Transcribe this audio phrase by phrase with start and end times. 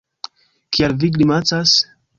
[0.77, 1.79] Kial vi grimacas?